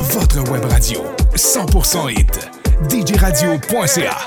[0.00, 1.00] Votre web radio
[1.36, 2.26] 100% hit
[3.06, 4.18] djradio.ca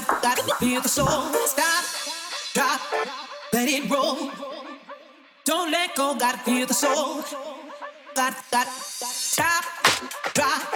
[0.00, 1.24] Gotta feel the soul.
[1.44, 1.84] Stop,
[2.54, 2.80] drop,
[3.52, 4.30] let it roll.
[5.44, 7.22] Don't let go, gotta feel the soul.
[8.14, 9.64] Got, got, stop,
[10.32, 10.71] drop.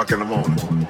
[0.00, 0.88] o'clock in the morning.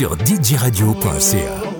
[0.00, 1.77] sur djradio.ca.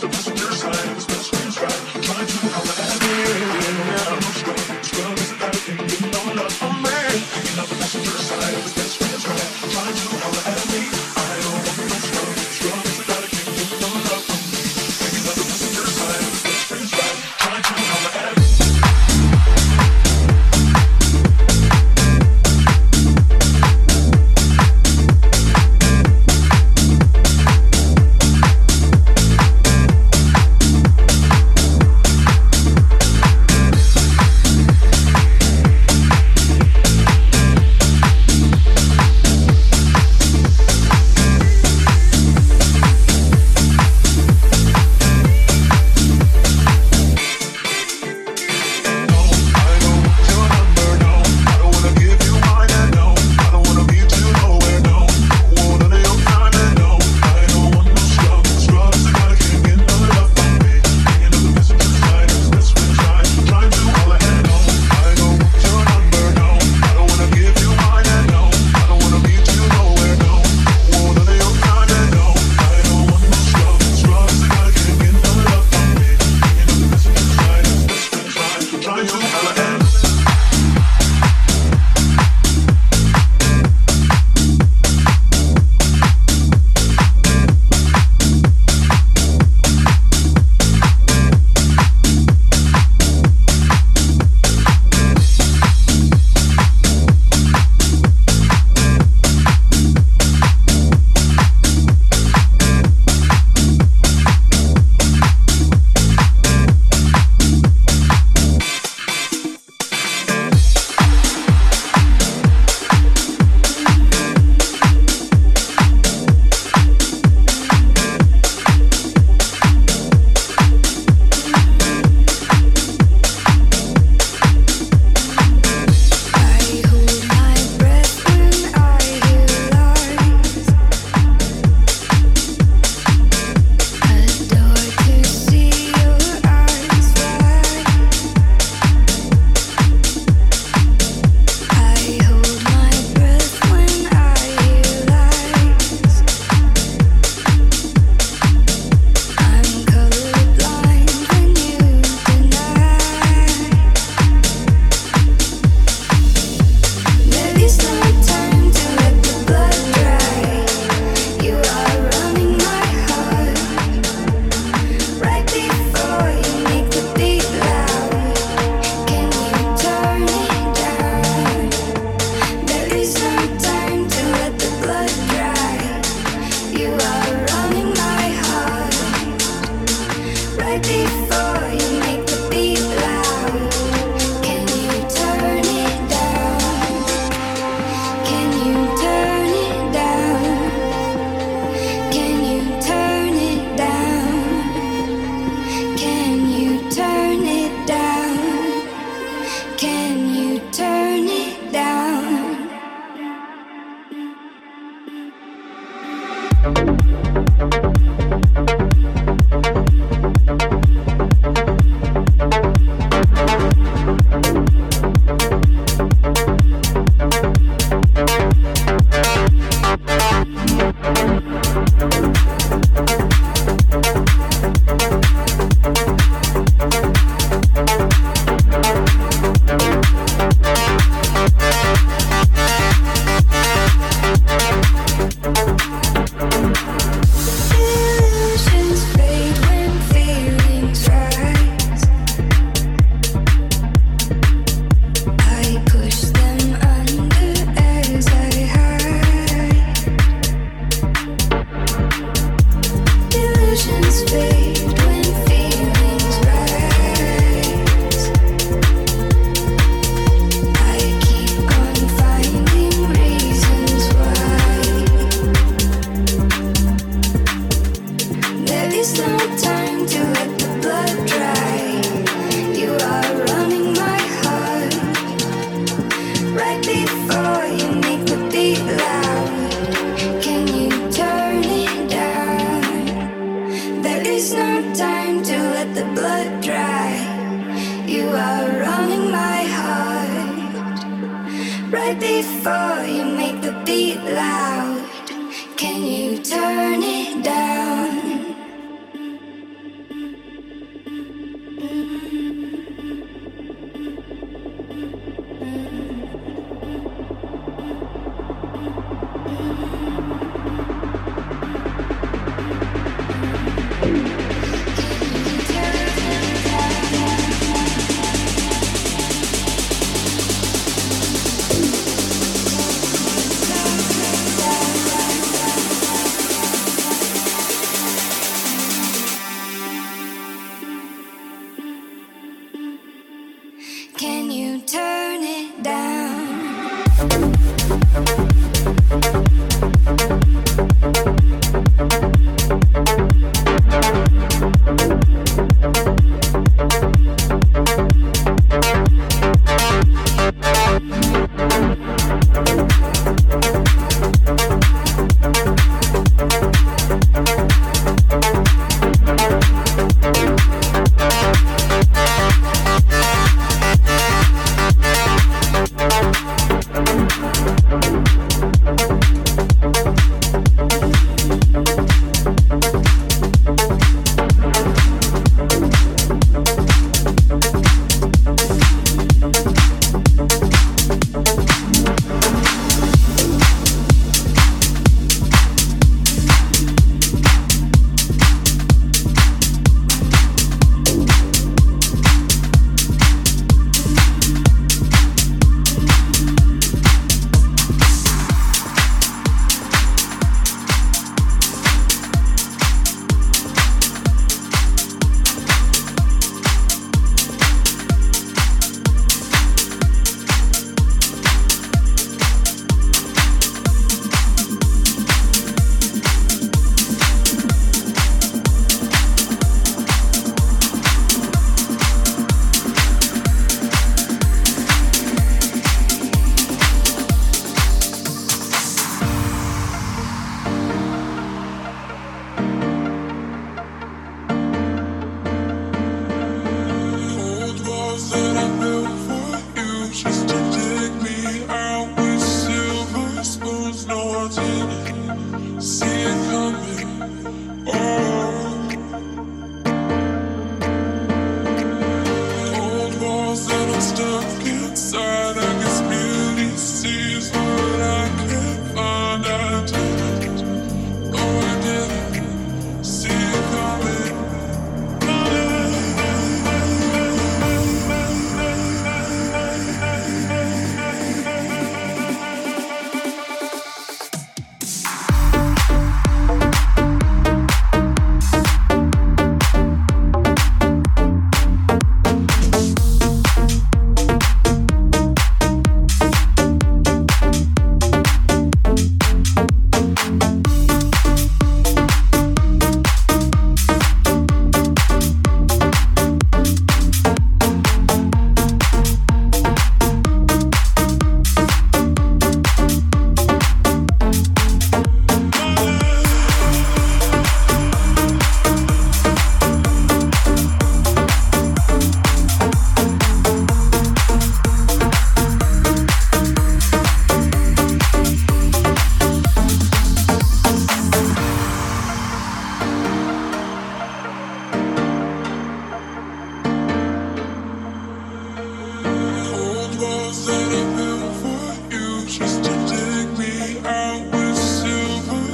[0.00, 0.37] Thank you.